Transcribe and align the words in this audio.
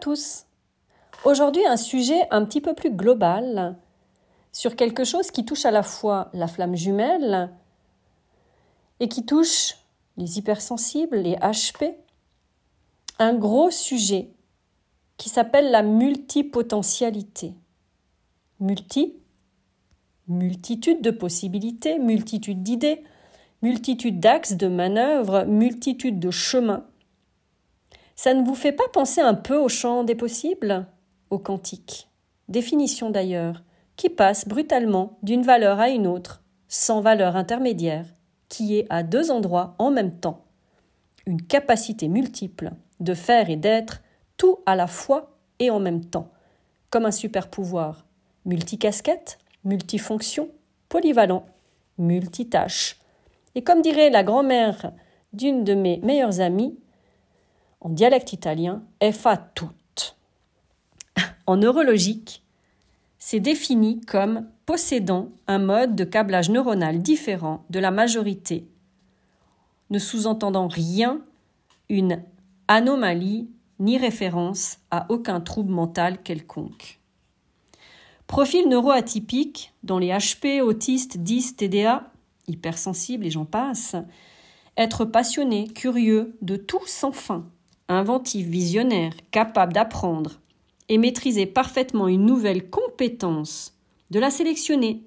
Tous. 0.00 0.46
Aujourd'hui, 1.24 1.66
un 1.66 1.76
sujet 1.76 2.26
un 2.30 2.46
petit 2.46 2.62
peu 2.62 2.74
plus 2.74 2.90
global 2.90 3.76
sur 4.50 4.74
quelque 4.74 5.04
chose 5.04 5.30
qui 5.30 5.44
touche 5.44 5.66
à 5.66 5.70
la 5.70 5.82
fois 5.82 6.30
la 6.32 6.48
flamme 6.48 6.74
jumelle 6.74 7.50
et 8.98 9.08
qui 9.08 9.26
touche 9.26 9.76
les 10.16 10.38
hypersensibles, 10.38 11.18
les 11.18 11.36
HP. 11.36 11.94
Un 13.18 13.34
gros 13.34 13.70
sujet 13.70 14.30
qui 15.18 15.28
s'appelle 15.28 15.70
la 15.70 15.82
multipotentialité. 15.82 17.52
Multi, 18.58 19.16
multitude 20.28 21.02
de 21.02 21.10
possibilités, 21.10 21.98
multitude 21.98 22.62
d'idées, 22.62 23.04
multitude 23.60 24.18
d'axes 24.18 24.56
de 24.56 24.68
manœuvre, 24.68 25.44
multitude 25.44 26.18
de 26.18 26.30
chemins 26.30 26.86
ça 28.22 28.34
ne 28.34 28.44
vous 28.44 28.54
fait 28.54 28.72
pas 28.72 28.86
penser 28.92 29.22
un 29.22 29.32
peu 29.32 29.56
au 29.56 29.70
champ 29.70 30.04
des 30.04 30.14
possibles? 30.14 30.84
Au 31.30 31.38
quantique. 31.38 32.10
Définition 32.48 33.08
d'ailleurs, 33.08 33.62
qui 33.96 34.10
passe 34.10 34.46
brutalement 34.46 35.16
d'une 35.22 35.40
valeur 35.40 35.80
à 35.80 35.88
une 35.88 36.06
autre, 36.06 36.42
sans 36.68 37.00
valeur 37.00 37.34
intermédiaire, 37.34 38.04
qui 38.50 38.76
est 38.76 38.86
à 38.90 39.02
deux 39.02 39.30
endroits 39.30 39.74
en 39.78 39.90
même 39.90 40.18
temps. 40.20 40.44
Une 41.24 41.40
capacité 41.40 42.08
multiple 42.08 42.72
de 43.00 43.14
faire 43.14 43.48
et 43.48 43.56
d'être 43.56 44.02
tout 44.36 44.58
à 44.66 44.76
la 44.76 44.86
fois 44.86 45.38
et 45.58 45.70
en 45.70 45.80
même 45.80 46.04
temps, 46.04 46.28
comme 46.90 47.06
un 47.06 47.12
super 47.12 47.48
pouvoir, 47.48 48.04
multicasquette, 48.44 49.38
multifonction, 49.64 50.50
polyvalent, 50.90 51.46
multitâche. 51.96 52.98
Et 53.54 53.64
comme 53.64 53.80
dirait 53.80 54.10
la 54.10 54.24
grand-mère 54.24 54.92
d'une 55.32 55.64
de 55.64 55.72
mes 55.72 56.00
meilleures 56.02 56.40
amies, 56.40 56.78
en 57.80 57.88
dialecte 57.88 58.32
italien, 58.32 58.82
fa 59.12 59.36
tout. 59.36 59.70
En 61.46 61.56
neurologique, 61.56 62.44
c'est 63.18 63.40
défini 63.40 64.00
comme 64.00 64.46
possédant 64.66 65.30
un 65.46 65.58
mode 65.58 65.96
de 65.96 66.04
câblage 66.04 66.50
neuronal 66.50 67.02
différent 67.02 67.64
de 67.70 67.80
la 67.80 67.90
majorité, 67.90 68.68
ne 69.90 69.98
sous-entendant 69.98 70.68
rien, 70.68 71.20
une 71.88 72.22
anomalie 72.68 73.48
ni 73.80 73.98
référence 73.98 74.78
à 74.90 75.06
aucun 75.08 75.40
trouble 75.40 75.72
mental 75.72 76.22
quelconque. 76.22 77.00
Profil 78.26 78.68
neuroatypique 78.68 79.72
dont 79.82 79.98
les 79.98 80.10
HP, 80.10 80.60
autistes, 80.62 81.18
10, 81.18 81.56
TDA, 81.56 82.12
hypersensibles 82.46 83.26
et 83.26 83.30
j'en 83.30 83.44
passe, 83.44 83.96
être 84.76 85.04
passionné, 85.04 85.66
curieux, 85.66 86.36
de 86.42 86.54
tout 86.54 86.86
sans 86.86 87.10
fin, 87.10 87.44
inventif, 87.90 88.46
visionnaire, 88.46 89.12
capable 89.30 89.72
d'apprendre 89.72 90.40
et 90.88 90.98
maîtriser 90.98 91.46
parfaitement 91.46 92.08
une 92.08 92.24
nouvelle 92.24 92.70
compétence, 92.70 93.76
de 94.10 94.18
la 94.18 94.30
sélectionner, 94.30 95.04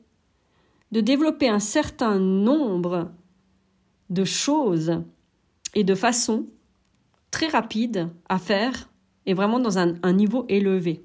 de 0.91 1.01
développer 1.01 1.49
un 1.49 1.59
certain 1.59 2.19
nombre 2.19 3.11
de 4.09 4.23
choses 4.23 5.03
et 5.73 5.83
de 5.83 5.95
façons 5.95 6.47
très 7.31 7.47
rapides 7.47 8.09
à 8.29 8.37
faire 8.37 8.89
et 9.25 9.33
vraiment 9.33 9.59
dans 9.59 9.77
un, 9.77 10.13
niveau 10.13 10.45
élevé. 10.49 11.03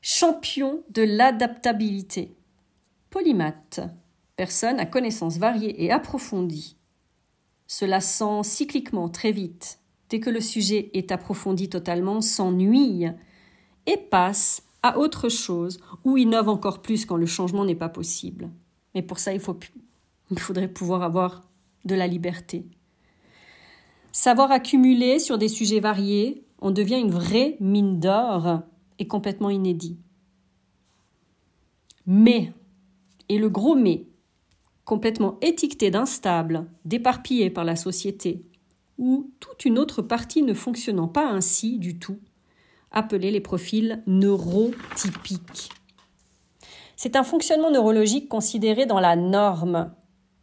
Champion 0.00 0.82
de 0.90 1.02
l'adaptabilité. 1.02 2.34
Polymath. 3.10 3.80
Personne 4.36 4.80
à 4.80 4.86
connaissances 4.86 5.36
variées 5.36 5.84
et 5.84 5.92
approfondies 5.92 6.76
cela 7.72 8.02
sent 8.02 8.42
cycliquement 8.42 9.08
très 9.08 9.32
vite, 9.32 9.78
dès 10.10 10.20
que 10.20 10.28
le 10.28 10.42
sujet 10.42 10.90
est 10.92 11.10
approfondi 11.10 11.70
totalement, 11.70 12.20
s'ennuie 12.20 13.06
et 13.86 13.96
passe 13.96 14.64
à 14.82 14.98
autre 14.98 15.30
chose 15.30 15.80
ou 16.04 16.18
innove 16.18 16.50
encore 16.50 16.82
plus 16.82 17.06
quand 17.06 17.16
le 17.16 17.24
changement 17.24 17.64
n'est 17.64 17.74
pas 17.74 17.88
possible. 17.88 18.50
Mais 18.94 19.00
pour 19.00 19.18
ça, 19.18 19.32
il, 19.32 19.40
il 20.30 20.38
faudrait 20.38 20.68
pouvoir 20.68 21.02
avoir 21.02 21.48
de 21.86 21.94
la 21.94 22.06
liberté. 22.06 22.66
Savoir 24.12 24.52
accumuler 24.52 25.18
sur 25.18 25.38
des 25.38 25.48
sujets 25.48 25.80
variés, 25.80 26.44
on 26.60 26.72
devient 26.72 27.00
une 27.00 27.10
vraie 27.10 27.56
mine 27.58 27.98
d'or 27.98 28.60
et 28.98 29.06
complètement 29.06 29.48
inédit. 29.48 29.96
Mais, 32.06 32.52
et 33.30 33.38
le 33.38 33.48
gros 33.48 33.76
mais, 33.76 34.04
complètement 34.84 35.38
étiqueté 35.40 35.90
d'instable, 35.90 36.66
d'éparpillé 36.84 37.50
par 37.50 37.64
la 37.64 37.76
société, 37.76 38.44
ou 38.98 39.30
toute 39.40 39.64
une 39.64 39.78
autre 39.78 40.02
partie 40.02 40.42
ne 40.42 40.54
fonctionnant 40.54 41.08
pas 41.08 41.28
ainsi 41.28 41.78
du 41.78 41.98
tout, 41.98 42.18
appelés 42.90 43.30
les 43.30 43.40
profils 43.40 44.02
neurotypiques. 44.06 45.70
C'est 46.96 47.16
un 47.16 47.24
fonctionnement 47.24 47.70
neurologique 47.70 48.28
considéré 48.28 48.86
dans 48.86 49.00
la 49.00 49.16
norme, 49.16 49.92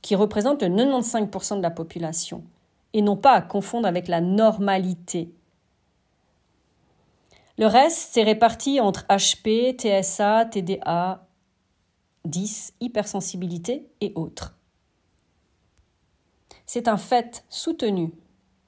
qui 0.01 0.15
représente 0.15 0.63
le 0.63 0.69
95% 0.69 1.57
de 1.57 1.61
la 1.61 1.71
population, 1.71 2.43
et 2.93 3.01
non 3.01 3.17
pas 3.17 3.33
à 3.33 3.41
confondre 3.41 3.87
avec 3.87 4.07
la 4.07 4.21
normalité. 4.21 5.31
Le 7.57 7.65
reste, 7.65 8.09
c'est 8.13 8.23
réparti 8.23 8.79
entre 8.79 9.05
HP, 9.07 9.75
TSA, 9.77 10.45
TDA, 10.45 11.27
10. 12.25 12.73
Hypersensibilité 12.81 13.87
et 14.01 14.11
autres. 14.15 14.57
C'est 16.65 16.87
un 16.87 16.97
fait 16.97 17.43
soutenu 17.49 18.11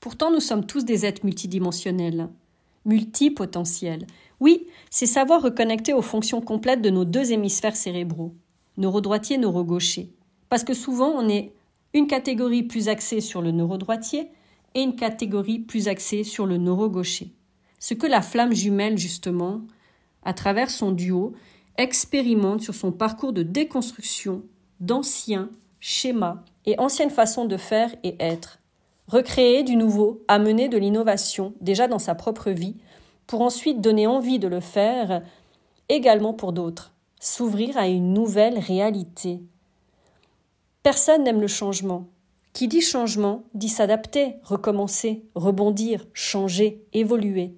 Pourtant, 0.00 0.30
nous 0.30 0.40
sommes 0.40 0.64
tous 0.64 0.84
des 0.84 1.04
êtres 1.04 1.24
multidimensionnels, 1.24 2.30
multipotentiels. 2.86 4.06
Oui, 4.40 4.66
c'est 4.88 5.06
savoir 5.06 5.42
reconnecter 5.42 5.92
aux 5.92 6.00
fonctions 6.00 6.40
complètes 6.40 6.80
de 6.80 6.88
nos 6.88 7.04
deux 7.04 7.32
hémisphères 7.32 7.76
cérébraux, 7.76 8.34
neurodroitier, 8.78 9.36
neurogaucher. 9.36 10.10
Parce 10.48 10.64
que 10.64 10.72
souvent, 10.72 11.10
on 11.10 11.28
est 11.28 11.52
une 11.92 12.06
catégorie 12.06 12.62
plus 12.62 12.88
axée 12.88 13.20
sur 13.20 13.42
le 13.42 13.50
neurodroitier 13.50 14.30
et 14.74 14.80
une 14.80 14.96
catégorie 14.96 15.58
plus 15.58 15.88
axée 15.88 16.24
sur 16.24 16.46
le 16.46 16.56
neurogaucher. 16.56 17.34
Ce 17.78 17.92
que 17.92 18.06
la 18.06 18.22
flamme 18.22 18.54
jumelle, 18.54 18.96
justement, 18.96 19.62
à 20.22 20.32
travers 20.32 20.70
son 20.70 20.92
duo, 20.92 21.34
expérimente 21.76 22.62
sur 22.62 22.74
son 22.74 22.92
parcours 22.92 23.32
de 23.32 23.42
déconstruction 23.42 24.42
d'anciens 24.80 25.50
schémas 25.78 26.42
et 26.66 26.78
anciennes 26.78 27.10
façons 27.10 27.44
de 27.44 27.56
faire 27.56 27.94
et 28.02 28.16
être, 28.20 28.59
recréer 29.10 29.64
du 29.64 29.74
nouveau, 29.74 30.22
amener 30.28 30.68
de 30.68 30.78
l'innovation 30.78 31.52
déjà 31.60 31.88
dans 31.88 31.98
sa 31.98 32.14
propre 32.14 32.50
vie, 32.50 32.76
pour 33.26 33.40
ensuite 33.42 33.80
donner 33.80 34.06
envie 34.06 34.38
de 34.38 34.46
le 34.46 34.60
faire 34.60 35.22
également 35.88 36.32
pour 36.32 36.52
d'autres, 36.52 36.94
s'ouvrir 37.18 37.76
à 37.76 37.88
une 37.88 38.14
nouvelle 38.14 38.58
réalité. 38.58 39.40
Personne 40.84 41.24
n'aime 41.24 41.40
le 41.40 41.48
changement. 41.48 42.06
Qui 42.52 42.68
dit 42.68 42.80
changement 42.80 43.42
dit 43.54 43.68
s'adapter, 43.68 44.36
recommencer, 44.44 45.24
rebondir, 45.34 46.06
changer, 46.12 46.84
évoluer. 46.92 47.54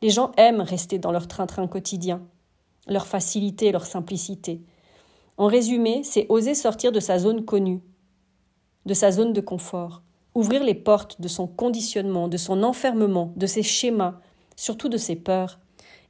Les 0.00 0.10
gens 0.10 0.32
aiment 0.36 0.60
rester 0.60 0.98
dans 0.98 1.12
leur 1.12 1.28
train-train 1.28 1.66
quotidien, 1.66 2.22
leur 2.86 3.06
facilité, 3.06 3.72
leur 3.72 3.84
simplicité. 3.84 4.62
En 5.36 5.46
résumé, 5.46 6.02
c'est 6.02 6.26
oser 6.30 6.54
sortir 6.54 6.92
de 6.92 7.00
sa 7.00 7.18
zone 7.18 7.44
connue, 7.44 7.80
de 8.86 8.94
sa 8.94 9.10
zone 9.10 9.32
de 9.32 9.40
confort, 9.40 10.02
ouvrir 10.34 10.62
les 10.62 10.74
portes 10.74 11.20
de 11.20 11.28
son 11.28 11.46
conditionnement, 11.46 12.28
de 12.28 12.36
son 12.36 12.62
enfermement, 12.62 13.32
de 13.36 13.46
ses 13.46 13.62
schémas, 13.62 14.20
surtout 14.56 14.88
de 14.88 14.96
ses 14.96 15.16
peurs, 15.16 15.58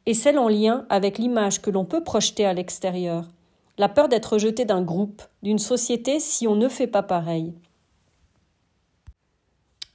et 0.06 0.14
celles 0.14 0.38
en 0.38 0.48
lien 0.48 0.86
avec 0.88 1.18
l'image 1.18 1.60
que 1.60 1.70
l'on 1.70 1.84
peut 1.84 2.02
projeter 2.02 2.44
à 2.44 2.54
l'extérieur, 2.54 3.28
la 3.76 3.88
peur 3.88 4.08
d'être 4.08 4.32
rejeté 4.34 4.64
d'un 4.64 4.82
groupe, 4.82 5.22
d'une 5.42 5.58
société 5.58 6.18
si 6.18 6.46
on 6.46 6.56
ne 6.56 6.68
fait 6.68 6.86
pas 6.86 7.02
pareil. 7.02 7.54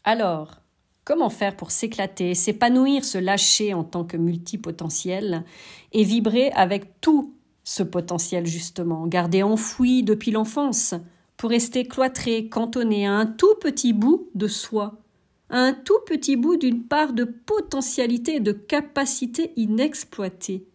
Alors, 0.04 0.56
comment 1.04 1.30
faire 1.30 1.56
pour 1.56 1.72
s'éclater, 1.72 2.34
s'épanouir, 2.34 3.04
se 3.04 3.18
lâcher 3.18 3.74
en 3.74 3.84
tant 3.84 4.04
que 4.04 4.18
multipotentiel 4.18 5.44
et 5.92 6.04
vibrer 6.04 6.52
avec 6.52 7.02
tout 7.02 7.34
ce 7.64 7.84
potentiel 7.84 8.46
justement, 8.46 9.08
gardé 9.08 9.44
enfoui 9.44 10.04
depuis 10.04 10.32
l'enfance, 10.32 10.96
pour 11.38 11.50
rester 11.50 11.86
cloîtré, 11.86 12.48
cantonné 12.48 13.08
à 13.08 13.14
un 13.14 13.26
tout 13.26 13.56
petit 13.60 13.94
bout 13.94 14.30
de 14.36 14.48
soi, 14.48 15.02
à 15.50 15.60
un 15.60 15.74
tout 15.74 16.00
petit 16.06 16.36
bout 16.36 16.58
d'une 16.58 16.84
part 16.84 17.14
de 17.14 17.24
potentialité 17.24 18.36
et 18.36 18.40
de 18.40 18.52
capacité 18.52 19.52
inexploitée. 19.56 20.66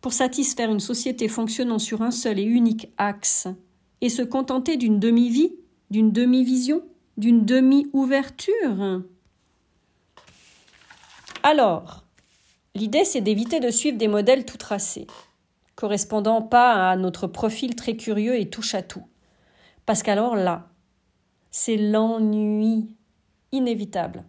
Pour 0.00 0.12
satisfaire 0.12 0.70
une 0.70 0.80
société 0.80 1.28
fonctionnant 1.28 1.78
sur 1.78 2.02
un 2.02 2.10
seul 2.10 2.38
et 2.38 2.44
unique 2.44 2.92
axe, 2.96 3.48
et 4.00 4.08
se 4.08 4.22
contenter 4.22 4.76
d'une 4.76 5.00
demi-vie, 5.00 5.56
d'une 5.90 6.12
demi-vision, 6.12 6.82
d'une 7.16 7.44
demi-ouverture. 7.44 9.02
Alors, 11.42 12.04
l'idée 12.76 13.04
c'est 13.04 13.20
d'éviter 13.20 13.58
de 13.58 13.70
suivre 13.70 13.98
des 13.98 14.06
modèles 14.06 14.44
tout 14.44 14.56
tracés 14.56 15.08
correspondant 15.78 16.42
pas 16.42 16.90
à 16.90 16.96
notre 16.96 17.28
profil 17.28 17.76
très 17.76 17.96
curieux 17.96 18.34
et 18.36 18.50
touche 18.50 18.74
à 18.74 18.82
tout. 18.82 19.04
Parce 19.88 20.02
qu'alors 20.02 20.36
là, 20.36 20.68
c'est 21.50 21.78
l'ennui 21.78 22.94
inévitable 23.52 24.22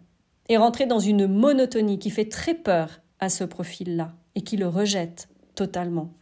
et 0.48 0.56
rentrer 0.56 0.86
dans 0.86 1.00
une 1.00 1.26
monotonie 1.26 1.98
qui 1.98 2.08
fait 2.08 2.30
très 2.30 2.54
peur 2.54 3.02
à 3.18 3.28
ce 3.28 3.44
profil-là 3.44 4.14
et 4.34 4.40
qui 4.40 4.56
le 4.56 4.66
rejette 4.66 5.28
totalement. 5.54 6.14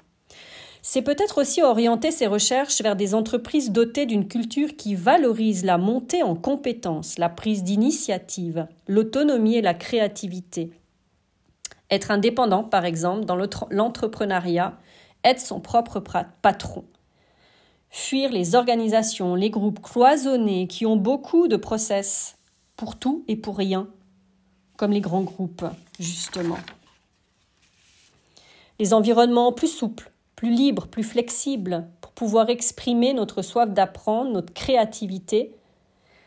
C'est 0.83 1.03
peut-être 1.03 1.41
aussi 1.41 1.63
orienter 1.63 2.11
ses 2.11 2.27
recherches 2.27 2.83
vers 2.83 2.97
des 2.97 3.15
entreprises 3.15 3.71
dotées 3.71 4.07
d'une 4.07 4.27
culture 4.27 4.75
qui 4.75 4.97
valorise 4.97 5.65
la 5.65 5.79
montée 5.79 6.25
en 6.25 6.35
compétences, 6.35 7.17
la 7.17 7.29
prise 7.29 7.63
d'initiative, 7.63 8.67
l'autonomie 8.89 9.55
et 9.55 9.63
la 9.63 9.75
créativité. 9.75 10.73
Être 11.93 12.11
indépendant, 12.11 12.65
par 12.65 12.85
exemple, 12.85 13.25
dans 13.25 13.39
l'entrepreneuriat 13.71 14.77
être 15.23 15.41
son 15.41 15.61
propre 15.61 16.03
patron. 16.43 16.85
Fuir 17.91 18.31
les 18.31 18.55
organisations, 18.55 19.35
les 19.35 19.51
groupes 19.51 19.81
cloisonnés 19.81 20.67
qui 20.67 20.87
ont 20.87 20.97
beaucoup 20.97 21.49
de 21.49 21.57
process 21.57 22.37
pour 22.77 22.99
tout 22.99 23.25
et 23.29 23.37
pour 23.37 23.57
rien, 23.57 23.89
comme 24.77 24.93
les 24.93 25.01
grands 25.01 25.23
groupes, 25.23 25.65
justement. 25.99 26.59
Les 28.79 28.95
environnements 28.95 29.53
plus 29.53 29.69
souples, 29.69 30.13
plus 30.37 30.51
libres, 30.51 30.87
plus 30.87 31.03
flexibles, 31.03 31.89
pour 32.01 32.13
pouvoir 32.13 32.51
exprimer 32.51 33.13
notre 33.15 33.43
soif 33.43 33.71
d'apprendre, 33.71 34.31
notre 34.31 34.53
créativité, 34.53 35.55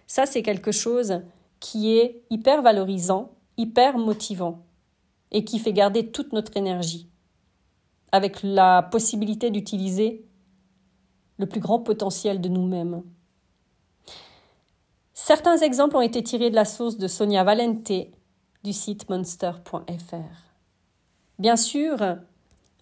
ça 0.08 0.25
c'est 0.25 0.44
quelque 0.44 0.72
chose 0.72 1.22
qui 1.62 1.94
est 1.94 2.22
hyper 2.30 2.62
valorisant, 2.62 3.31
hyper 3.58 3.98
motivant 3.98 4.63
et 5.31 5.46
qui 5.46 5.60
fait 5.60 5.74
garder 5.74 6.08
toute 6.08 6.34
notre 6.34 6.58
énergie 6.58 7.08
avec 8.12 8.44
la 8.44 8.81
possibilité 8.84 9.52
d'utiliser 9.52 10.25
le 11.41 11.47
plus 11.47 11.59
grand 11.59 11.79
potentiel 11.79 12.39
de 12.39 12.47
nous-mêmes. 12.47 13.01
Certains 15.13 15.57
exemples 15.57 15.97
ont 15.97 16.01
été 16.01 16.23
tirés 16.23 16.49
de 16.49 16.55
la 16.55 16.65
source 16.65 16.97
de 16.97 17.07
Sonia 17.07 17.43
Valente 17.43 17.91
du 18.63 18.73
site 18.73 19.09
monster.fr. 19.09 20.15
Bien 21.39 21.55
sûr, 21.57 21.97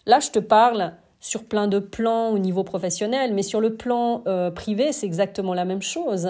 là 0.06 0.20
je 0.20 0.30
te 0.30 0.40
parle 0.40 0.94
sur 1.20 1.46
plein 1.46 1.68
de 1.68 1.80
plans 1.80 2.30
au 2.30 2.40
niveau 2.40 2.64
professionnel, 2.64 3.34
mais 3.34 3.44
sur 3.44 3.62
le 3.62 3.76
plan 3.76 4.24
euh, 4.28 4.52
privé, 4.52 4.92
c'est 4.92 5.06
exactement 5.06 5.54
la 5.54 5.66
même 5.66 5.82
chose. 5.82 6.30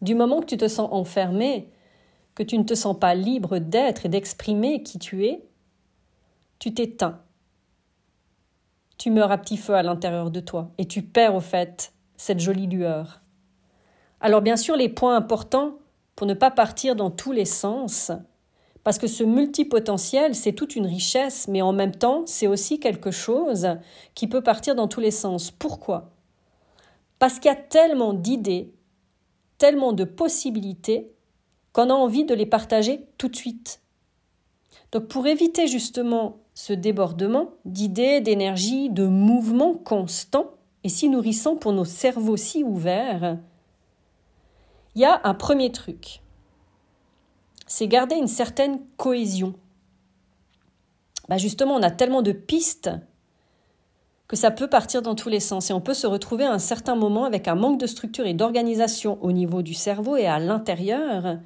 Du 0.00 0.14
moment 0.14 0.40
que 0.40 0.46
tu 0.46 0.56
te 0.56 0.68
sens 0.68 0.88
enfermé, 0.90 1.68
que 2.34 2.42
tu 2.42 2.58
ne 2.58 2.64
te 2.64 2.74
sens 2.74 2.98
pas 2.98 3.14
libre 3.14 3.58
d'être 3.58 4.06
et 4.06 4.08
d'exprimer 4.08 4.82
qui 4.82 4.98
tu 4.98 5.26
es, 5.26 5.44
tu 6.58 6.74
t'éteins 6.74 7.20
tu 9.02 9.10
meurs 9.10 9.32
à 9.32 9.38
petit 9.38 9.56
feu 9.56 9.74
à 9.74 9.82
l'intérieur 9.82 10.30
de 10.30 10.38
toi 10.38 10.70
et 10.78 10.86
tu 10.86 11.02
perds 11.02 11.34
au 11.34 11.40
fait 11.40 11.92
cette 12.16 12.38
jolie 12.38 12.68
lueur. 12.68 13.20
Alors 14.20 14.42
bien 14.42 14.56
sûr 14.56 14.76
les 14.76 14.88
points 14.88 15.16
importants 15.16 15.78
pour 16.14 16.28
ne 16.28 16.34
pas 16.34 16.52
partir 16.52 16.94
dans 16.94 17.10
tous 17.10 17.32
les 17.32 17.44
sens, 17.44 18.12
parce 18.84 18.98
que 18.98 19.08
ce 19.08 19.24
multipotentiel, 19.24 20.36
c'est 20.36 20.52
toute 20.52 20.76
une 20.76 20.86
richesse, 20.86 21.48
mais 21.48 21.62
en 21.62 21.72
même 21.72 21.90
temps, 21.90 22.22
c'est 22.26 22.46
aussi 22.46 22.78
quelque 22.78 23.10
chose 23.10 23.70
qui 24.14 24.28
peut 24.28 24.40
partir 24.40 24.76
dans 24.76 24.86
tous 24.86 25.00
les 25.00 25.10
sens. 25.10 25.50
Pourquoi? 25.50 26.12
Parce 27.18 27.40
qu'il 27.40 27.50
y 27.50 27.54
a 27.54 27.56
tellement 27.56 28.12
d'idées, 28.12 28.72
tellement 29.58 29.92
de 29.92 30.04
possibilités, 30.04 31.10
qu'on 31.72 31.90
a 31.90 31.94
envie 31.94 32.24
de 32.24 32.34
les 32.34 32.46
partager 32.46 33.04
tout 33.18 33.26
de 33.26 33.34
suite. 33.34 33.80
Donc 34.92 35.08
pour 35.08 35.26
éviter 35.26 35.66
justement 35.66 36.41
ce 36.54 36.72
débordement 36.72 37.50
d'idées, 37.64 38.20
d'énergie, 38.20 38.90
de 38.90 39.06
mouvements 39.06 39.74
constants 39.74 40.50
et 40.84 40.88
si 40.88 41.08
nourrissants 41.08 41.56
pour 41.56 41.72
nos 41.72 41.84
cerveaux 41.84 42.36
si 42.36 42.64
ouverts, 42.64 43.38
il 44.94 45.02
y 45.02 45.04
a 45.04 45.20
un 45.24 45.34
premier 45.34 45.72
truc. 45.72 46.20
C'est 47.66 47.88
garder 47.88 48.16
une 48.16 48.28
certaine 48.28 48.80
cohésion. 48.96 49.54
Bah 51.28 51.38
justement, 51.38 51.76
on 51.76 51.82
a 51.82 51.90
tellement 51.90 52.20
de 52.20 52.32
pistes 52.32 52.90
que 54.28 54.36
ça 54.36 54.50
peut 54.50 54.68
partir 54.68 55.02
dans 55.02 55.14
tous 55.14 55.28
les 55.28 55.40
sens 55.40 55.70
et 55.70 55.72
on 55.72 55.80
peut 55.80 55.94
se 55.94 56.06
retrouver 56.06 56.44
à 56.44 56.52
un 56.52 56.58
certain 56.58 56.96
moment 56.96 57.24
avec 57.24 57.48
un 57.48 57.54
manque 57.54 57.80
de 57.80 57.86
structure 57.86 58.26
et 58.26 58.34
d'organisation 58.34 59.18
au 59.22 59.32
niveau 59.32 59.62
du 59.62 59.74
cerveau 59.74 60.16
et 60.16 60.26
à 60.26 60.38
l'intérieur 60.38 61.38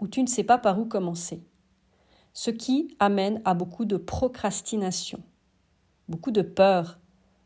où 0.00 0.08
tu 0.08 0.22
ne 0.22 0.28
sais 0.28 0.44
pas 0.44 0.58
par 0.58 0.78
où 0.80 0.84
commencer 0.84 1.42
ce 2.34 2.50
qui 2.50 2.96
amène 2.98 3.40
à 3.44 3.54
beaucoup 3.54 3.84
de 3.84 3.96
procrastination, 3.96 5.20
beaucoup 6.08 6.30
de 6.30 6.42
peur 6.42 6.98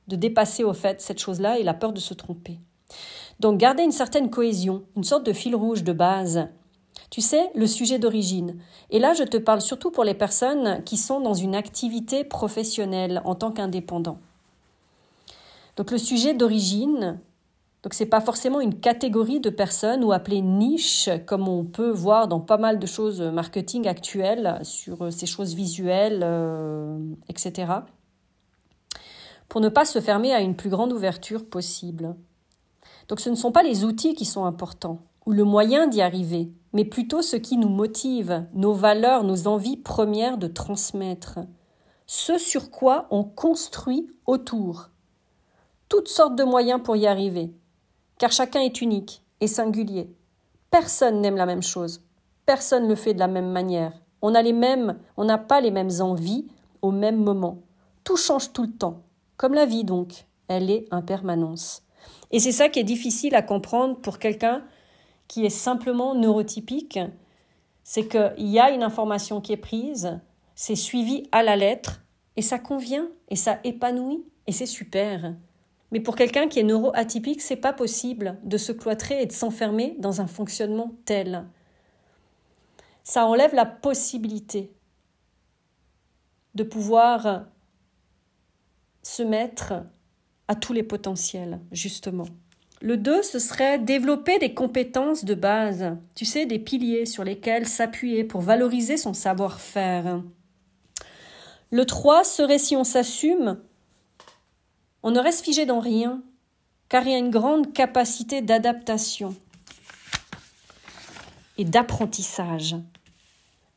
de 0.08 0.16
dépasser 0.16 0.62
au 0.64 0.72
fait 0.72 1.00
cette 1.00 1.18
chose-là 1.18 1.58
et 1.58 1.64
la 1.64 1.74
peur 1.74 1.92
de 1.92 2.00
se 2.00 2.14
tromper. 2.14 2.60
Donc 3.40 3.58
garder 3.58 3.82
une 3.82 3.92
certaine 3.92 4.30
cohésion, 4.30 4.84
une 4.96 5.04
sorte 5.04 5.26
de 5.26 5.32
fil 5.32 5.54
rouge 5.54 5.82
de 5.82 5.92
base. 5.92 6.48
Tu 7.10 7.20
sais, 7.20 7.50
le 7.54 7.66
sujet 7.66 7.98
d'origine. 7.98 8.56
Et 8.90 8.98
là, 8.98 9.12
je 9.12 9.22
te 9.22 9.36
parle 9.36 9.60
surtout 9.60 9.90
pour 9.90 10.04
les 10.04 10.14
personnes 10.14 10.82
qui 10.84 10.96
sont 10.96 11.20
dans 11.20 11.34
une 11.34 11.54
activité 11.54 12.24
professionnelle 12.24 13.20
en 13.24 13.34
tant 13.34 13.52
qu'indépendant. 13.52 14.18
Donc 15.76 15.90
le 15.90 15.98
sujet 15.98 16.34
d'origine, 16.34 17.18
donc 17.86 17.94
c'est 17.94 18.06
pas 18.06 18.20
forcément 18.20 18.60
une 18.60 18.80
catégorie 18.80 19.38
de 19.38 19.48
personnes 19.48 20.02
ou 20.02 20.10
appelée 20.10 20.40
niche 20.40 21.08
comme 21.24 21.46
on 21.46 21.64
peut 21.64 21.88
voir 21.88 22.26
dans 22.26 22.40
pas 22.40 22.56
mal 22.56 22.80
de 22.80 22.86
choses 22.86 23.22
marketing 23.22 23.86
actuelles 23.86 24.58
sur 24.64 25.02
euh, 25.02 25.10
ces 25.12 25.26
choses 25.26 25.54
visuelles, 25.54 26.22
euh, 26.24 26.98
etc. 27.28 27.74
Pour 29.48 29.60
ne 29.60 29.68
pas 29.68 29.84
se 29.84 30.00
fermer 30.00 30.32
à 30.32 30.40
une 30.40 30.56
plus 30.56 30.68
grande 30.68 30.92
ouverture 30.92 31.48
possible. 31.48 32.16
Donc 33.06 33.20
ce 33.20 33.30
ne 33.30 33.36
sont 33.36 33.52
pas 33.52 33.62
les 33.62 33.84
outils 33.84 34.16
qui 34.16 34.24
sont 34.24 34.46
importants 34.46 35.02
ou 35.24 35.30
le 35.30 35.44
moyen 35.44 35.86
d'y 35.86 36.02
arriver, 36.02 36.50
mais 36.72 36.84
plutôt 36.84 37.22
ce 37.22 37.36
qui 37.36 37.56
nous 37.56 37.68
motive, 37.68 38.48
nos 38.52 38.72
valeurs, 38.72 39.22
nos 39.22 39.46
envies 39.46 39.76
premières 39.76 40.38
de 40.38 40.48
transmettre, 40.48 41.38
ce 42.08 42.36
sur 42.36 42.72
quoi 42.72 43.06
on 43.12 43.22
construit 43.22 44.08
autour. 44.26 44.90
Toutes 45.88 46.08
sortes 46.08 46.34
de 46.34 46.42
moyens 46.42 46.80
pour 46.82 46.96
y 46.96 47.06
arriver, 47.06 47.52
car 48.18 48.32
chacun 48.32 48.61
est 48.61 48.80
unique 48.80 49.23
et 49.40 49.46
singulier. 49.46 50.11
Personne 50.70 51.20
n'aime 51.20 51.37
la 51.37 51.46
même 51.46 51.62
chose. 51.62 52.02
Personne 52.44 52.85
ne 52.85 52.88
le 52.90 52.94
fait 52.94 53.14
de 53.14 53.18
la 53.18 53.28
même 53.28 53.50
manière. 53.50 53.92
On 54.23 54.35
a 54.35 54.42
les 54.42 54.52
mêmes, 54.52 54.99
on 55.16 55.25
n'a 55.25 55.38
pas 55.38 55.61
les 55.61 55.70
mêmes 55.70 56.00
envies 56.00 56.46
au 56.82 56.90
même 56.90 57.23
moment. 57.23 57.62
Tout 58.04 58.16
change 58.16 58.52
tout 58.52 58.62
le 58.62 58.73
temps. 58.73 59.02
Comme 59.37 59.54
la 59.54 59.66
vie 59.66 59.85
donc. 59.85 60.26
Elle 60.49 60.70
est 60.70 60.87
impermanence. 60.92 61.82
Et 62.30 62.38
c'est 62.38 62.52
ça 62.52 62.68
qui 62.68 62.78
est 62.78 62.85
difficile 62.85 63.35
à 63.35 63.42
comprendre 63.42 63.96
pour 63.96 64.18
quelqu'un 64.18 64.62
qui 65.28 65.44
est 65.44 65.50
simplement 65.50 66.14
neurotypique. 66.14 67.00
C'est 67.82 68.06
qu'il 68.06 68.49
y 68.49 68.61
a 68.61 68.70
une 68.70 68.82
information 68.82 69.40
qui 69.40 69.52
est 69.52 69.56
prise, 69.56 70.20
c'est 70.54 70.76
suivi 70.76 71.28
à 71.32 71.42
la 71.42 71.56
lettre, 71.56 72.02
et 72.37 72.42
ça 72.42 72.58
convient, 72.58 73.08
et 73.28 73.37
ça 73.37 73.58
épanouit, 73.64 74.25
et 74.46 74.52
c'est 74.52 74.66
super. 74.66 75.35
Mais 75.92 76.00
pour 76.00 76.16
quelqu'un 76.16 76.48
qui 76.48 76.58
est 76.58 76.64
neuroatypique, 76.64 77.40
c'est 77.40 77.56
pas 77.56 77.72
possible 77.72 78.38
de 78.42 78.56
se 78.56 78.72
cloîtrer 78.72 79.22
et 79.22 79.26
de 79.26 79.32
s'enfermer 79.32 79.96
dans 79.98 80.20
un 80.20 80.26
fonctionnement 80.26 80.92
tel. 81.04 81.46
Ça 83.04 83.26
enlève 83.26 83.54
la 83.54 83.66
possibilité 83.66 84.72
de 86.54 86.64
pouvoir 86.64 87.46
se 89.02 89.22
mettre 89.22 89.74
à 90.48 90.54
tous 90.56 90.72
les 90.72 90.82
potentiels, 90.82 91.60
justement. 91.70 92.26
Le 92.82 92.96
2, 92.96 93.22
ce 93.22 93.38
serait 93.38 93.78
développer 93.78 94.38
des 94.38 94.52
compétences 94.52 95.24
de 95.24 95.34
base, 95.34 95.96
tu 96.14 96.24
sais, 96.24 96.46
des 96.46 96.58
piliers 96.58 97.06
sur 97.06 97.24
lesquels 97.24 97.66
s'appuyer 97.66 98.24
pour 98.24 98.40
valoriser 98.40 98.96
son 98.96 99.14
savoir-faire. 99.14 100.22
Le 101.70 101.84
3 101.84 102.24
serait 102.24 102.58
si 102.58 102.76
on 102.76 102.84
s'assume, 102.84 103.58
on 105.06 105.12
ne 105.12 105.20
reste 105.20 105.44
figé 105.44 105.66
dans 105.66 105.78
rien, 105.78 106.20
car 106.88 107.06
il 107.06 107.12
y 107.12 107.14
a 107.14 107.18
une 107.18 107.30
grande 107.30 107.72
capacité 107.72 108.42
d'adaptation 108.42 109.36
et 111.58 111.64
d'apprentissage. 111.64 112.75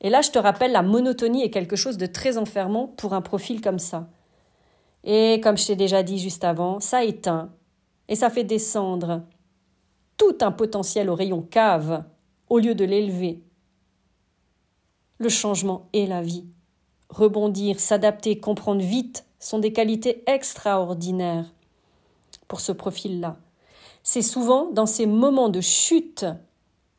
Et 0.01 0.09
là, 0.09 0.21
je 0.21 0.31
te 0.31 0.39
rappelle, 0.39 0.71
la 0.71 0.81
monotonie 0.81 1.43
est 1.43 1.51
quelque 1.51 1.75
chose 1.75 1.97
de 1.97 2.07
très 2.07 2.39
enfermant 2.39 2.87
pour 2.87 3.13
un 3.13 3.21
profil 3.21 3.61
comme 3.61 3.77
ça. 3.77 4.09
Et 5.03 5.39
comme 5.43 5.55
je 5.55 5.67
t'ai 5.67 5.75
déjà 5.75 6.01
dit 6.01 6.17
juste 6.17 6.43
avant, 6.43 6.79
ça 6.79 7.03
éteint 7.03 7.51
et 8.07 8.15
ça 8.15 8.31
fait 8.31 8.43
descendre 8.43 9.21
tout 10.17 10.35
un 10.41 10.51
potentiel 10.51 11.11
au 11.11 11.15
rayon 11.15 11.43
cave 11.43 12.05
au 12.49 12.57
lieu 12.57 12.73
de 12.73 12.85
l'élever. 12.85 13.43
Le 15.19 15.29
changement 15.29 15.89
est 15.93 16.07
la 16.07 16.23
vie. 16.23 16.47
Rebondir, 17.09 17.79
s'adapter, 17.79 18.39
comprendre 18.39 18.81
vite 18.81 19.28
sont 19.39 19.59
des 19.59 19.73
qualités 19.73 20.23
extraordinaires 20.27 21.45
pour 22.47 22.61
ce 22.61 22.71
profil-là. 22.71 23.37
C'est 24.03 24.21
souvent 24.21 24.69
dans 24.71 24.85
ces 24.85 25.05
moments 25.05 25.49
de 25.49 25.61
chute, 25.61 26.25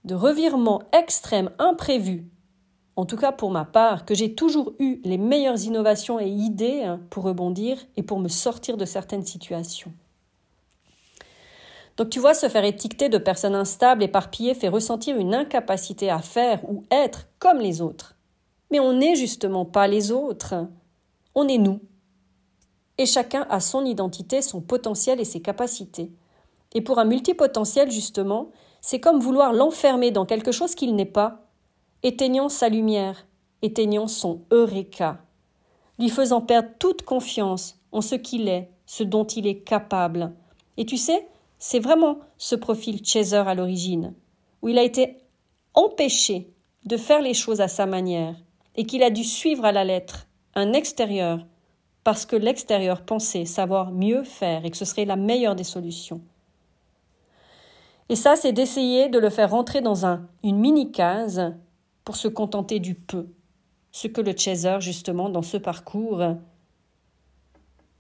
de 0.04 0.14
revirement 0.14 0.82
extrême 0.92 1.50
imprévu, 1.59 2.25
en 2.97 3.06
tout 3.06 3.16
cas 3.16 3.32
pour 3.32 3.50
ma 3.50 3.64
part, 3.64 4.04
que 4.04 4.14
j'ai 4.14 4.35
toujours 4.35 4.75
eu 4.78 5.00
les 5.04 5.18
meilleures 5.18 5.62
innovations 5.64 6.20
et 6.20 6.28
idées 6.28 6.82
hein, 6.82 7.00
pour 7.11 7.25
rebondir 7.25 7.78
et 7.97 8.02
pour 8.02 8.18
me 8.18 8.28
sortir 8.28 8.76
de 8.76 8.85
certaines 8.85 9.25
situations. 9.25 9.92
Donc 11.97 12.11
tu 12.11 12.18
vois, 12.18 12.35
se 12.35 12.49
faire 12.49 12.64
étiqueter 12.64 13.09
de 13.09 13.18
personnes 13.18 13.54
instables, 13.54 14.02
éparpillées, 14.02 14.54
fait 14.54 14.68
ressentir 14.68 15.16
une 15.16 15.35
incapacité 15.35 16.11
à 16.11 16.20
faire 16.20 16.61
ou 16.68 16.85
être 16.90 17.28
comme 17.38 17.59
les 17.59 17.80
autres. 17.80 18.16
Mais 18.70 18.80
on 18.80 18.92
n'est 18.92 19.16
justement 19.16 19.64
pas 19.64 19.87
les 19.87 20.12
autres. 20.12 20.68
On 21.35 21.49
est 21.49 21.59
nous. 21.59 21.80
Et 23.00 23.07
chacun 23.07 23.47
a 23.49 23.61
son 23.61 23.87
identité, 23.87 24.42
son 24.42 24.61
potentiel 24.61 25.21
et 25.21 25.25
ses 25.25 25.40
capacités. 25.40 26.12
Et 26.75 26.83
pour 26.83 26.99
un 26.99 27.07
multipotentiel, 27.07 27.90
justement, 27.90 28.50
c'est 28.83 29.00
comme 29.00 29.21
vouloir 29.21 29.54
l'enfermer 29.54 30.11
dans 30.11 30.26
quelque 30.26 30.52
chose 30.52 30.75
qu'il 30.75 30.95
n'est 30.95 31.07
pas, 31.07 31.47
éteignant 32.02 32.50
sa 32.50 32.69
lumière, 32.69 33.26
éteignant 33.62 34.07
son 34.07 34.42
eureka, 34.52 35.25
lui 35.99 36.11
faisant 36.11 36.42
perdre 36.42 36.69
toute 36.78 37.00
confiance 37.00 37.80
en 37.90 38.02
ce 38.02 38.16
qu'il 38.16 38.50
est, 38.50 38.71
ce 38.85 39.02
dont 39.02 39.25
il 39.25 39.47
est 39.47 39.61
capable. 39.61 40.35
Et 40.76 40.85
tu 40.85 40.99
sais, 40.99 41.26
c'est 41.59 41.80
vraiment 41.80 42.19
ce 42.37 42.54
profil 42.54 43.00
Chaser 43.02 43.37
à 43.37 43.54
l'origine, 43.54 44.12
où 44.61 44.69
il 44.69 44.76
a 44.76 44.83
été 44.83 45.16
empêché 45.73 46.52
de 46.85 46.99
faire 46.99 47.23
les 47.23 47.33
choses 47.33 47.62
à 47.62 47.69
sa 47.69 47.87
manière, 47.87 48.37
et 48.76 48.85
qu'il 48.85 49.02
a 49.02 49.09
dû 49.09 49.25
suivre 49.25 49.64
à 49.64 49.73
la 49.73 49.85
lettre 49.85 50.26
un 50.54 50.75
extérieur, 50.75 51.47
parce 52.04 52.26
que 52.26 52.37
l'extérieur 52.37 53.02
pensait 53.02 53.45
savoir 53.45 53.90
mieux 53.92 54.25
faire 54.25 54.64
et 54.64 54.71
que 54.71 54.76
ce 54.76 54.85
serait 54.85 55.04
la 55.04 55.16
meilleure 55.16 55.54
des 55.54 55.64
solutions. 55.64 56.21
Et 58.09 58.16
ça, 58.16 58.37
c'est 58.37 58.52
d'essayer 58.52 59.09
de 59.09 59.19
le 59.19 59.30
faire 59.30 59.50
rentrer 59.50 59.80
dans 59.80 60.07
un, 60.07 60.26
une 60.42 60.59
mini-case 60.59 61.54
pour 62.04 62.16
se 62.16 62.28
contenter 62.28 62.80
du 62.80 62.95
peu. 62.95 63.28
Ce 63.92 64.09
que 64.09 64.21
le 64.21 64.37
chaser, 64.37 64.78
justement, 64.80 65.28
dans 65.28 65.42
ce 65.42 65.57
parcours, 65.57 66.23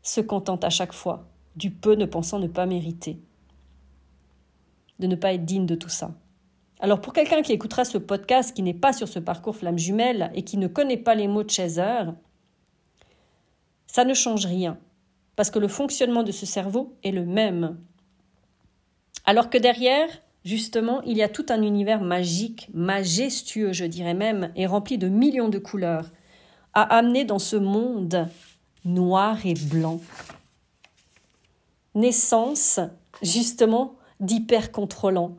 se 0.02 0.20
contente 0.20 0.64
à 0.64 0.70
chaque 0.70 0.92
fois, 0.92 1.26
du 1.56 1.70
peu 1.70 1.94
ne 1.94 2.06
pensant 2.06 2.38
ne 2.38 2.48
pas 2.48 2.66
mériter, 2.66 3.20
de 4.98 5.06
ne 5.06 5.14
pas 5.14 5.34
être 5.34 5.44
digne 5.44 5.66
de 5.66 5.74
tout 5.74 5.88
ça. 5.88 6.12
Alors 6.80 7.00
pour 7.00 7.12
quelqu'un 7.12 7.42
qui 7.42 7.52
écoutera 7.52 7.84
ce 7.84 7.98
podcast, 7.98 8.54
qui 8.54 8.62
n'est 8.62 8.72
pas 8.72 8.92
sur 8.92 9.06
ce 9.06 9.18
parcours 9.18 9.56
flamme 9.56 9.78
jumelle 9.78 10.30
et 10.34 10.42
qui 10.42 10.56
ne 10.56 10.66
connaît 10.66 10.96
pas 10.96 11.14
les 11.14 11.28
mots 11.28 11.42
de 11.42 11.50
chaser, 11.50 12.04
ça 13.92 14.04
ne 14.04 14.14
change 14.14 14.46
rien, 14.46 14.78
parce 15.34 15.50
que 15.50 15.58
le 15.58 15.66
fonctionnement 15.66 16.22
de 16.22 16.30
ce 16.30 16.46
cerveau 16.46 16.94
est 17.02 17.10
le 17.10 17.24
même. 17.24 17.76
Alors 19.24 19.50
que 19.50 19.58
derrière, 19.58 20.08
justement, 20.44 21.02
il 21.02 21.16
y 21.16 21.24
a 21.24 21.28
tout 21.28 21.46
un 21.48 21.62
univers 21.62 22.00
magique, 22.00 22.68
majestueux, 22.72 23.72
je 23.72 23.84
dirais 23.84 24.14
même, 24.14 24.52
et 24.54 24.66
rempli 24.66 24.96
de 24.96 25.08
millions 25.08 25.48
de 25.48 25.58
couleurs, 25.58 26.06
à 26.72 26.82
amener 26.82 27.24
dans 27.24 27.40
ce 27.40 27.56
monde 27.56 28.28
noir 28.84 29.44
et 29.44 29.54
blanc. 29.54 30.00
Naissance, 31.96 32.78
justement, 33.22 33.96
d'hyper 34.20 34.70
contrôlants, 34.70 35.34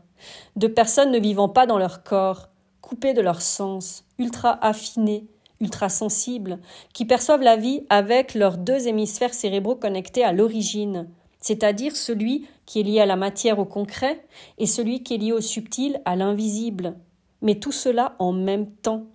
de 0.57 0.67
personnes 0.67 1.11
ne 1.11 1.19
vivant 1.19 1.47
pas 1.47 1.65
dans 1.65 1.77
leur 1.77 2.03
corps, 2.03 2.49
coupées 2.81 3.13
de 3.13 3.21
leur 3.21 3.41
sens, 3.41 4.03
ultra 4.19 4.61
affinées, 4.61 5.25
ultra 5.61 5.87
sensibles, 5.87 6.59
qui 6.93 7.05
perçoivent 7.05 7.41
la 7.41 7.55
vie 7.55 7.85
avec 7.89 8.33
leurs 8.33 8.57
deux 8.57 8.87
hémisphères 8.87 9.33
cérébraux 9.33 9.75
connectés 9.75 10.23
à 10.23 10.33
l'origine, 10.33 11.07
c'est-à-dire 11.39 11.95
celui 11.95 12.47
qui 12.65 12.79
est 12.79 12.83
lié 12.83 12.99
à 12.99 13.05
la 13.05 13.15
matière 13.15 13.59
au 13.59 13.65
concret 13.65 14.25
et 14.57 14.65
celui 14.65 15.03
qui 15.03 15.15
est 15.15 15.17
lié 15.17 15.31
au 15.31 15.41
subtil 15.41 16.01
à 16.05 16.15
l'invisible, 16.15 16.95
mais 17.41 17.55
tout 17.55 17.71
cela 17.71 18.15
en 18.19 18.31
même 18.31 18.69
temps. 18.69 19.05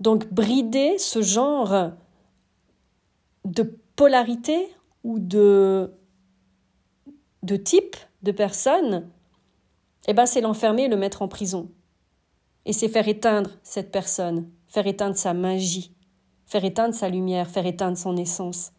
Donc 0.00 0.32
brider 0.32 0.98
ce 0.98 1.22
genre 1.22 1.92
de 3.44 3.78
polarité 3.96 4.68
ou 5.02 5.18
de, 5.18 5.90
type 7.64 7.96
de 8.22 8.32
personne, 8.32 9.08
eh 10.06 10.14
ben 10.14 10.26
c'est 10.26 10.40
l'enfermer 10.40 10.84
et 10.84 10.88
le 10.88 10.96
mettre 10.96 11.22
en 11.22 11.28
prison. 11.28 11.70
Et 12.66 12.72
c'est 12.72 12.88
faire 12.88 13.08
éteindre 13.08 13.50
cette 13.62 13.90
personne, 13.90 14.48
faire 14.74 14.88
éteindre 14.88 15.16
sa 15.16 15.34
magie, 15.34 15.92
faire 16.46 16.64
éteindre 16.64 16.96
sa 16.96 17.08
lumière, 17.08 17.48
faire 17.48 17.64
éteindre 17.64 17.96
son 17.96 18.16
essence. 18.16 18.72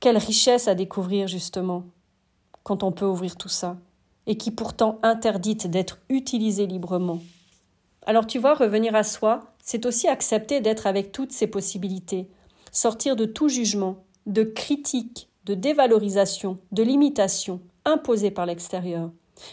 Quelle 0.00 0.16
richesse 0.16 0.68
à 0.68 0.74
découvrir 0.74 1.28
justement 1.28 1.84
quand 2.62 2.82
on 2.82 2.92
peut 2.92 3.04
ouvrir 3.04 3.36
tout 3.36 3.50
ça, 3.50 3.76
et 4.26 4.38
qui 4.38 4.52
pourtant 4.52 4.98
interdite 5.02 5.66
d'être 5.66 5.98
utilisée 6.08 6.66
librement. 6.66 7.20
Alors 8.06 8.26
tu 8.26 8.38
vois, 8.38 8.54
revenir 8.54 8.94
à 8.94 9.02
soi, 9.02 9.52
c'est 9.62 9.84
aussi 9.84 10.08
accepter 10.08 10.62
d'être 10.62 10.86
avec 10.86 11.12
toutes 11.12 11.32
ces 11.32 11.46
possibilités, 11.46 12.30
sortir 12.72 13.16
de 13.16 13.26
tout 13.26 13.48
jugement, 13.48 13.96
de 14.24 14.44
critique, 14.44 15.28
de 15.44 15.52
dévalorisation, 15.52 16.58
de 16.72 16.82
limitation 16.82 17.60
imposées 17.84 18.30
par 18.30 18.46
l'extérieur, 18.46 19.10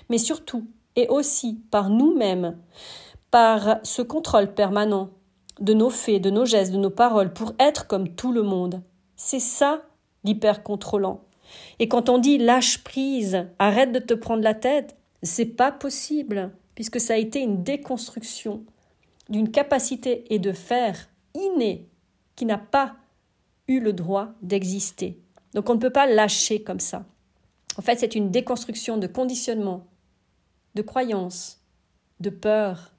mais 0.09 0.17
surtout 0.17 0.67
et 0.95 1.07
aussi 1.09 1.61
par 1.69 1.89
nous-mêmes, 1.89 2.57
par 3.31 3.79
ce 3.83 4.01
contrôle 4.01 4.53
permanent 4.53 5.09
de 5.59 5.73
nos 5.73 5.89
faits, 5.89 6.21
de 6.21 6.29
nos 6.29 6.45
gestes, 6.45 6.71
de 6.71 6.77
nos 6.77 6.89
paroles, 6.89 7.33
pour 7.33 7.53
être 7.59 7.87
comme 7.87 8.09
tout 8.09 8.31
le 8.31 8.43
monde. 8.43 8.81
C'est 9.15 9.39
ça 9.39 9.81
l'hyper 10.23 10.63
contrôlant. 10.63 11.21
Et 11.79 11.87
quand 11.87 12.09
on 12.09 12.17
dit 12.17 12.37
lâche 12.37 12.83
prise, 12.83 13.45
arrête 13.59 13.91
de 13.91 13.99
te 13.99 14.13
prendre 14.13 14.43
la 14.43 14.53
tête, 14.53 14.95
c'est 15.23 15.45
pas 15.45 15.71
possible, 15.71 16.51
puisque 16.75 16.99
ça 16.99 17.13
a 17.13 17.17
été 17.17 17.39
une 17.39 17.63
déconstruction 17.63 18.63
d'une 19.29 19.51
capacité 19.51 20.33
et 20.33 20.39
de 20.39 20.51
faire 20.51 21.09
innée 21.33 21.89
qui 22.35 22.45
n'a 22.45 22.57
pas 22.57 22.95
eu 23.67 23.79
le 23.79 23.93
droit 23.93 24.29
d'exister. 24.41 25.19
Donc 25.53 25.69
on 25.69 25.75
ne 25.75 25.79
peut 25.79 25.89
pas 25.89 26.07
lâcher 26.07 26.61
comme 26.63 26.79
ça. 26.79 27.05
En 27.77 27.81
fait, 27.81 27.99
c'est 27.99 28.15
une 28.15 28.31
déconstruction 28.31 28.97
de 28.97 29.07
conditionnement, 29.07 29.85
de 30.75 30.81
croyances, 30.81 31.61
de 32.19 32.29
peur, 32.29 32.93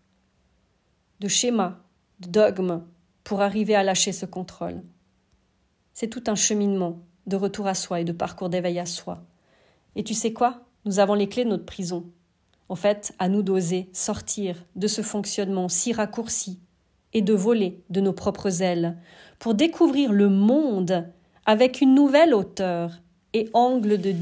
de 1.21 1.29
schémas, 1.29 1.79
de 2.21 2.29
dogmes 2.29 2.83
pour 3.25 3.41
arriver 3.41 3.75
à 3.75 3.83
lâcher 3.83 4.13
ce 4.13 4.27
contrôle. 4.27 4.83
C'est 5.93 6.09
tout 6.09 6.25
un 6.29 6.35
cheminement 6.35 7.01
de 7.27 7.37
retour 7.37 7.67
à 7.67 7.75
soi 7.75 8.01
et 8.01 8.05
de 8.05 8.13
parcours 8.13 8.49
d'éveil 8.49 8.79
à 8.79 8.87
soi. 8.87 9.23
Et 9.97 10.05
tu 10.05 10.15
sais 10.15 10.33
quoi? 10.33 10.65
Nous 10.85 10.99
avons 10.99 11.15
les 11.15 11.29
clés 11.29 11.45
de 11.45 11.51
notre 11.51 11.67
prison. 11.67 12.07
En 12.69 12.77
fait, 12.77 13.15
à 13.19 13.29
nous 13.29 13.43
d'oser 13.43 13.89
sortir 13.93 14.65
de 14.77 14.87
ce 14.87 15.03
fonctionnement 15.03 15.69
si 15.69 15.93
raccourci 15.93 16.61
et 17.13 17.23
de 17.23 17.35
voler 17.35 17.83
de 17.91 18.01
nos 18.01 18.13
propres 18.13 18.63
ailes 18.63 18.97
pour 19.39 19.55
découvrir 19.55 20.13
le 20.13 20.29
monde 20.29 21.11
avec 21.47 21.81
une 21.81 21.95
nouvelle 21.95 22.35
hauteur 22.35 22.93
et 23.35 23.49
angle 23.53 23.99
de, 23.99 24.13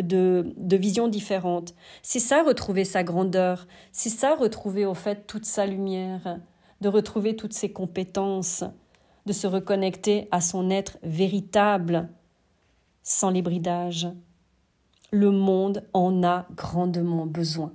de, 0.00 0.52
de 0.56 0.76
vision 0.76 1.08
différente. 1.08 1.74
C'est 2.02 2.18
ça 2.18 2.42
retrouver 2.42 2.84
sa 2.84 3.02
grandeur, 3.02 3.66
c'est 3.92 4.10
ça 4.10 4.34
retrouver 4.34 4.84
au 4.84 4.94
fait 4.94 5.26
toute 5.26 5.46
sa 5.46 5.66
lumière, 5.66 6.38
de 6.80 6.88
retrouver 6.88 7.36
toutes 7.36 7.54
ses 7.54 7.72
compétences, 7.72 8.64
de 9.26 9.32
se 9.32 9.46
reconnecter 9.46 10.28
à 10.30 10.40
son 10.40 10.70
être 10.70 10.98
véritable, 11.02 12.08
sans 13.02 13.30
les 13.30 13.42
bridages. 13.42 14.08
Le 15.10 15.30
monde 15.30 15.84
en 15.92 16.22
a 16.22 16.46
grandement 16.54 17.26
besoin. 17.26 17.72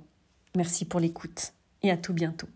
Merci 0.56 0.84
pour 0.84 1.00
l'écoute 1.00 1.52
et 1.82 1.90
à 1.90 1.96
tout 1.96 2.12
bientôt. 2.12 2.48